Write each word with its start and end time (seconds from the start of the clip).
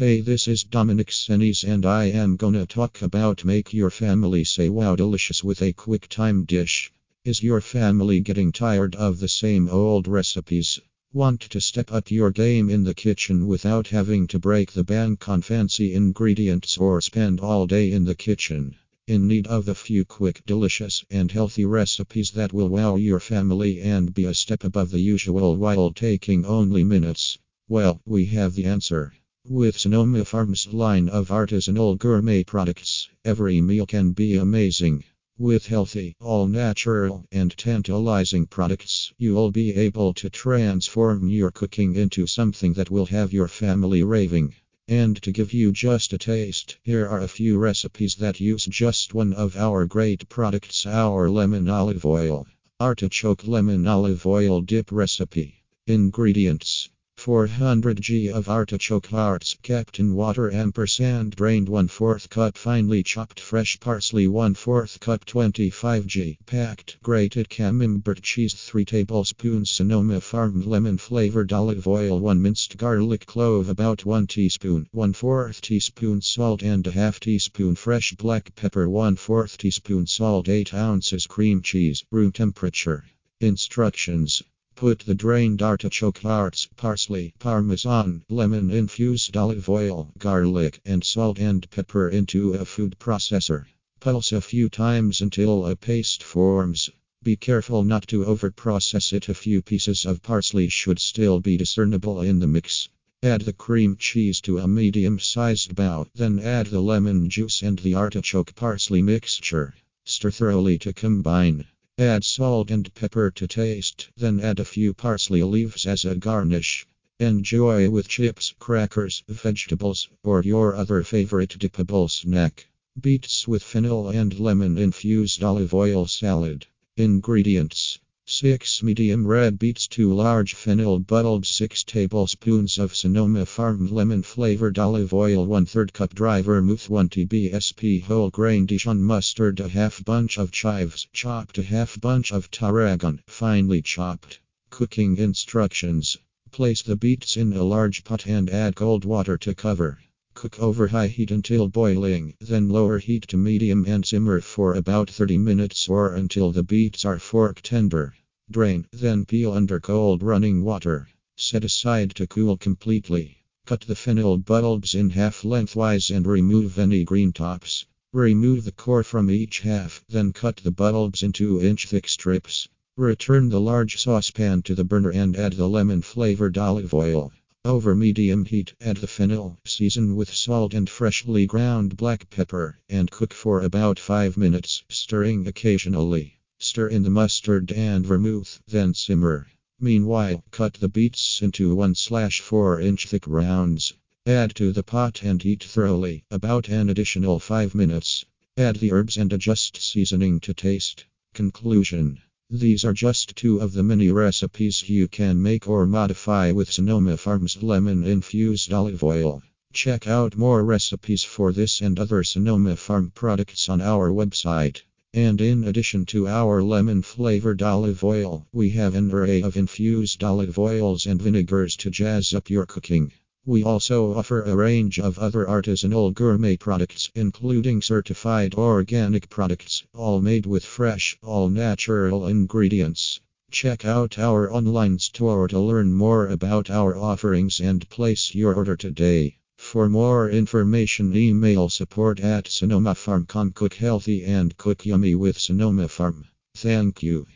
Hey, 0.00 0.22
this 0.22 0.48
is 0.48 0.64
Dominic 0.64 1.08
Senis, 1.08 1.62
and 1.62 1.84
I 1.84 2.04
am 2.04 2.36
gonna 2.36 2.64
talk 2.64 3.02
about 3.02 3.44
make 3.44 3.74
your 3.74 3.90
family 3.90 4.44
say 4.44 4.70
wow 4.70 4.96
delicious 4.96 5.44
with 5.44 5.60
a 5.60 5.74
quick 5.74 6.08
time 6.08 6.44
dish. 6.46 6.90
Is 7.22 7.42
your 7.42 7.60
family 7.60 8.20
getting 8.20 8.50
tired 8.50 8.96
of 8.96 9.18
the 9.18 9.28
same 9.28 9.68
old 9.68 10.08
recipes? 10.08 10.80
Want 11.12 11.42
to 11.42 11.60
step 11.60 11.92
up 11.92 12.10
your 12.10 12.30
game 12.30 12.70
in 12.70 12.82
the 12.82 12.94
kitchen 12.94 13.46
without 13.46 13.88
having 13.88 14.26
to 14.28 14.38
break 14.38 14.72
the 14.72 14.84
bank 14.84 15.28
on 15.28 15.42
fancy 15.42 15.92
ingredients 15.92 16.78
or 16.78 17.02
spend 17.02 17.40
all 17.40 17.66
day 17.66 17.92
in 17.92 18.06
the 18.06 18.14
kitchen? 18.14 18.76
In 19.06 19.28
need 19.28 19.48
of 19.48 19.68
a 19.68 19.74
few 19.74 20.06
quick, 20.06 20.40
delicious, 20.46 21.04
and 21.10 21.30
healthy 21.30 21.66
recipes 21.66 22.30
that 22.30 22.54
will 22.54 22.70
wow 22.70 22.96
your 22.96 23.20
family 23.20 23.82
and 23.82 24.14
be 24.14 24.24
a 24.24 24.32
step 24.32 24.64
above 24.64 24.92
the 24.92 25.00
usual 25.00 25.56
while 25.56 25.92
taking 25.92 26.46
only 26.46 26.84
minutes? 26.84 27.36
Well, 27.68 28.00
we 28.06 28.24
have 28.24 28.54
the 28.54 28.64
answer. 28.64 29.12
With 29.48 29.78
Sonoma 29.78 30.26
Farms 30.26 30.66
line 30.70 31.08
of 31.08 31.30
artisanal 31.30 31.96
gourmet 31.96 32.44
products, 32.44 33.08
every 33.24 33.62
meal 33.62 33.86
can 33.86 34.12
be 34.12 34.36
amazing. 34.36 35.02
With 35.38 35.66
healthy, 35.66 36.14
all 36.20 36.46
natural, 36.46 37.24
and 37.32 37.56
tantalizing 37.56 38.44
products, 38.44 39.14
you'll 39.16 39.50
be 39.50 39.74
able 39.74 40.12
to 40.12 40.28
transform 40.28 41.30
your 41.30 41.50
cooking 41.50 41.96
into 41.96 42.26
something 42.26 42.74
that 42.74 42.90
will 42.90 43.06
have 43.06 43.32
your 43.32 43.48
family 43.48 44.02
raving. 44.02 44.56
And 44.86 45.16
to 45.22 45.32
give 45.32 45.54
you 45.54 45.72
just 45.72 46.12
a 46.12 46.18
taste, 46.18 46.76
here 46.82 47.08
are 47.08 47.22
a 47.22 47.26
few 47.26 47.56
recipes 47.56 48.16
that 48.16 48.40
use 48.40 48.66
just 48.66 49.14
one 49.14 49.32
of 49.32 49.56
our 49.56 49.86
great 49.86 50.28
products 50.28 50.84
our 50.84 51.30
lemon 51.30 51.66
olive 51.66 52.04
oil. 52.04 52.46
Artichoke 52.78 53.48
lemon 53.48 53.86
olive 53.86 54.26
oil 54.26 54.60
dip 54.60 54.92
recipe. 54.92 55.64
Ingredients 55.86 56.89
400 57.20 58.00
g 58.00 58.30
of 58.30 58.48
artichoke 58.48 59.08
hearts 59.08 59.54
kept 59.62 59.98
in 59.98 60.14
water 60.14 60.50
ampersand 60.50 61.36
drained 61.36 61.68
1 61.68 61.86
4th 61.88 62.30
cup 62.30 62.56
finely 62.56 63.02
chopped 63.02 63.38
fresh 63.38 63.78
parsley 63.78 64.26
1 64.26 64.54
4th 64.54 64.98
cup 65.00 65.26
25 65.26 66.06
g 66.06 66.38
packed 66.46 66.96
grated 67.02 67.50
camembert 67.50 68.22
cheese 68.22 68.54
3 68.54 68.86
tablespoons 68.86 69.70
sonoma 69.70 70.18
farm 70.18 70.62
lemon 70.62 70.96
flavored 70.96 71.52
olive 71.52 71.86
oil 71.86 72.18
1 72.18 72.40
minced 72.40 72.78
garlic 72.78 73.26
clove 73.26 73.68
about 73.68 74.06
1 74.06 74.26
teaspoon 74.26 74.86
1 74.92 75.12
4th 75.12 75.60
teaspoon 75.60 76.22
salt 76.22 76.62
and 76.62 76.86
a 76.86 76.90
half 76.90 77.20
teaspoon 77.20 77.74
fresh 77.74 78.12
black 78.12 78.54
pepper 78.56 78.88
1 78.88 79.14
4th 79.16 79.58
teaspoon 79.58 80.06
salt 80.06 80.48
8 80.48 80.72
ounces 80.72 81.26
cream 81.26 81.60
cheese 81.60 82.02
room 82.10 82.32
temperature 82.32 83.04
instructions 83.40 84.42
Put 84.80 85.00
the 85.00 85.14
drained 85.14 85.60
artichoke 85.60 86.20
hearts, 86.20 86.66
parsley, 86.74 87.34
parmesan, 87.38 88.24
lemon 88.30 88.70
infused 88.70 89.36
olive 89.36 89.68
oil, 89.68 90.10
garlic, 90.16 90.80
and 90.86 91.04
salt 91.04 91.38
and 91.38 91.68
pepper 91.68 92.08
into 92.08 92.54
a 92.54 92.64
food 92.64 92.96
processor. 92.98 93.66
Pulse 94.00 94.32
a 94.32 94.40
few 94.40 94.70
times 94.70 95.20
until 95.20 95.66
a 95.66 95.76
paste 95.76 96.22
forms. 96.22 96.88
Be 97.22 97.36
careful 97.36 97.84
not 97.84 98.08
to 98.08 98.24
overprocess 98.24 99.12
it. 99.12 99.28
A 99.28 99.34
few 99.34 99.60
pieces 99.60 100.06
of 100.06 100.22
parsley 100.22 100.70
should 100.70 100.98
still 100.98 101.40
be 101.40 101.58
discernible 101.58 102.22
in 102.22 102.38
the 102.38 102.46
mix. 102.46 102.88
Add 103.22 103.42
the 103.42 103.52
cream 103.52 103.96
cheese 103.98 104.40
to 104.40 104.60
a 104.60 104.66
medium 104.66 105.18
sized 105.18 105.74
bowl, 105.74 106.06
then 106.14 106.38
add 106.38 106.68
the 106.68 106.80
lemon 106.80 107.28
juice 107.28 107.60
and 107.60 107.78
the 107.80 107.92
artichoke 107.92 108.54
parsley 108.54 109.02
mixture. 109.02 109.74
Stir 110.06 110.30
thoroughly 110.30 110.78
to 110.78 110.94
combine. 110.94 111.66
Add 112.02 112.24
salt 112.24 112.70
and 112.70 112.94
pepper 112.94 113.30
to 113.32 113.46
taste, 113.46 114.08
then 114.16 114.40
add 114.40 114.58
a 114.58 114.64
few 114.64 114.94
parsley 114.94 115.42
leaves 115.42 115.84
as 115.84 116.06
a 116.06 116.14
garnish. 116.14 116.86
Enjoy 117.18 117.90
with 117.90 118.08
chips, 118.08 118.54
crackers, 118.58 119.22
vegetables, 119.28 120.08
or 120.24 120.42
your 120.42 120.74
other 120.74 121.02
favorite 121.02 121.58
dippable 121.58 122.08
snack. 122.08 122.68
Beets 122.98 123.46
with 123.46 123.62
fennel 123.62 124.08
and 124.08 124.40
lemon 124.40 124.78
infused 124.78 125.42
olive 125.42 125.74
oil 125.74 126.06
salad. 126.06 126.66
Ingredients 126.96 127.98
6 128.32 128.84
medium 128.84 129.26
red 129.26 129.58
beets, 129.58 129.88
2 129.88 130.14
large 130.14 130.54
fennel 130.54 131.00
bulbs, 131.00 131.48
6 131.48 131.82
tablespoons 131.82 132.78
of 132.78 132.94
Sonoma 132.94 133.44
Farm 133.44 133.92
lemon 133.92 134.22
flavored 134.22 134.78
olive 134.78 135.12
oil, 135.12 135.44
1 135.44 135.66
3rd 135.66 135.92
cup 135.92 136.14
dry 136.14 136.40
vermouth, 136.40 136.88
1 136.88 137.08
TBSP 137.08 138.04
whole 138.04 138.30
grain 138.30 138.66
Dijon 138.66 139.02
mustard, 139.02 139.58
a 139.58 139.68
half 139.68 140.04
bunch 140.04 140.38
of 140.38 140.52
chives, 140.52 141.08
chopped 141.12 141.58
a 141.58 141.62
half 141.64 142.00
bunch 142.00 142.30
of 142.30 142.48
tarragon, 142.52 143.20
finely 143.26 143.82
chopped. 143.82 144.38
Cooking 144.70 145.16
instructions 145.16 146.16
Place 146.52 146.82
the 146.82 146.94
beets 146.94 147.36
in 147.36 147.52
a 147.52 147.64
large 147.64 148.04
pot 148.04 148.28
and 148.28 148.48
add 148.48 148.76
cold 148.76 149.04
water 149.04 149.38
to 149.38 149.56
cover. 149.56 149.98
Cook 150.40 150.58
over 150.58 150.88
high 150.88 151.08
heat 151.08 151.30
until 151.30 151.68
boiling, 151.68 152.32
then 152.40 152.70
lower 152.70 152.98
heat 152.98 153.28
to 153.28 153.36
medium 153.36 153.84
and 153.86 154.06
simmer 154.06 154.40
for 154.40 154.72
about 154.72 155.10
30 155.10 155.36
minutes 155.36 155.86
or 155.86 156.14
until 156.14 156.50
the 156.50 156.62
beets 156.62 157.04
are 157.04 157.18
fork 157.18 157.60
tender. 157.60 158.14
Drain, 158.50 158.86
then 158.90 159.26
peel 159.26 159.52
under 159.52 159.78
cold 159.78 160.22
running 160.22 160.64
water. 160.64 161.08
Set 161.36 161.62
aside 161.62 162.14
to 162.14 162.26
cool 162.26 162.56
completely. 162.56 163.36
Cut 163.66 163.82
the 163.82 163.94
fennel 163.94 164.38
bulbs 164.38 164.94
in 164.94 165.10
half 165.10 165.44
lengthwise 165.44 166.08
and 166.08 166.26
remove 166.26 166.78
any 166.78 167.04
green 167.04 167.34
tops. 167.34 167.84
Remove 168.14 168.64
the 168.64 168.72
core 168.72 169.04
from 169.04 169.30
each 169.30 169.60
half, 169.60 170.02
then 170.08 170.32
cut 170.32 170.56
the 170.56 170.72
bulbs 170.72 171.22
into 171.22 171.60
inch 171.60 171.86
thick 171.86 172.08
strips. 172.08 172.66
Return 172.96 173.50
the 173.50 173.60
large 173.60 174.00
saucepan 174.00 174.62
to 174.62 174.74
the 174.74 174.84
burner 174.84 175.10
and 175.10 175.36
add 175.36 175.52
the 175.52 175.68
lemon 175.68 176.00
flavored 176.00 176.56
olive 176.56 176.94
oil. 176.94 177.30
Over 177.66 177.94
medium 177.94 178.46
heat, 178.46 178.72
add 178.80 178.96
the 178.96 179.06
fennel, 179.06 179.58
season 179.66 180.16
with 180.16 180.32
salt 180.34 180.72
and 180.72 180.88
freshly 180.88 181.44
ground 181.44 181.94
black 181.94 182.30
pepper, 182.30 182.78
and 182.88 183.10
cook 183.10 183.34
for 183.34 183.60
about 183.60 183.98
5 183.98 184.38
minutes, 184.38 184.82
stirring 184.88 185.46
occasionally. 185.46 186.40
Stir 186.58 186.88
in 186.88 187.02
the 187.02 187.10
mustard 187.10 187.70
and 187.70 188.06
vermouth, 188.06 188.62
then 188.66 188.94
simmer. 188.94 189.46
Meanwhile, 189.78 190.42
cut 190.50 190.72
the 190.72 190.88
beets 190.88 191.42
into 191.42 191.74
1 191.74 191.94
4 191.94 192.80
inch 192.80 193.06
thick 193.06 193.26
rounds. 193.26 193.92
Add 194.24 194.54
to 194.54 194.72
the 194.72 194.82
pot 194.82 195.22
and 195.22 195.42
heat 195.42 195.62
thoroughly, 195.62 196.24
about 196.30 196.70
an 196.70 196.88
additional 196.88 197.38
5 197.38 197.74
minutes. 197.74 198.24
Add 198.56 198.76
the 198.76 198.90
herbs 198.90 199.18
and 199.18 199.34
adjust 199.34 199.76
seasoning 199.76 200.40
to 200.40 200.54
taste. 200.54 201.04
Conclusion 201.34 202.22
These 202.52 202.84
are 202.84 202.92
just 202.92 203.36
two 203.36 203.60
of 203.60 203.74
the 203.74 203.84
many 203.84 204.10
recipes 204.10 204.88
you 204.88 205.06
can 205.06 205.40
make 205.40 205.68
or 205.68 205.86
modify 205.86 206.50
with 206.50 206.72
Sonoma 206.72 207.16
Farms 207.16 207.62
lemon 207.62 208.02
infused 208.02 208.72
olive 208.72 209.04
oil. 209.04 209.40
Check 209.72 210.08
out 210.08 210.36
more 210.36 210.64
recipes 210.64 211.22
for 211.22 211.52
this 211.52 211.80
and 211.80 211.96
other 211.96 212.24
Sonoma 212.24 212.74
Farm 212.74 213.12
products 213.14 213.68
on 213.68 213.80
our 213.80 214.10
website. 214.10 214.82
And 215.14 215.40
in 215.40 215.62
addition 215.62 216.06
to 216.06 216.26
our 216.26 216.60
lemon 216.60 217.02
flavored 217.02 217.62
olive 217.62 218.02
oil, 218.02 218.48
we 218.52 218.70
have 218.70 218.96
an 218.96 219.12
array 219.12 219.42
of 219.42 219.56
infused 219.56 220.24
olive 220.24 220.58
oils 220.58 221.06
and 221.06 221.22
vinegars 221.22 221.76
to 221.76 221.90
jazz 221.90 222.34
up 222.34 222.50
your 222.50 222.66
cooking. 222.66 223.12
We 223.50 223.64
also 223.64 224.14
offer 224.14 224.42
a 224.42 224.54
range 224.54 225.00
of 225.00 225.18
other 225.18 225.44
artisanal 225.44 226.14
gourmet 226.14 226.56
products, 226.56 227.10
including 227.16 227.82
certified 227.82 228.54
organic 228.54 229.28
products, 229.28 229.82
all 229.92 230.20
made 230.20 230.46
with 230.46 230.64
fresh, 230.64 231.18
all 231.20 231.48
natural 231.48 232.28
ingredients. 232.28 233.18
Check 233.50 233.84
out 233.84 234.20
our 234.20 234.52
online 234.52 235.00
store 235.00 235.48
to 235.48 235.58
learn 235.58 235.92
more 235.92 236.28
about 236.28 236.70
our 236.70 236.96
offerings 236.96 237.58
and 237.58 237.88
place 237.88 238.36
your 238.36 238.54
order 238.54 238.76
today. 238.76 239.38
For 239.58 239.88
more 239.88 240.30
information, 240.30 241.16
email 241.16 241.68
support 241.70 242.20
at 242.20 242.46
Sonoma 242.46 242.94
Farm. 242.94 243.26
Cook 243.26 243.74
healthy 243.74 244.22
and 244.22 244.56
cook 244.58 244.86
yummy 244.86 245.16
with 245.16 245.36
Sonoma 245.36 245.88
Farm. 245.88 246.24
Thank 246.54 247.02
you. 247.02 247.26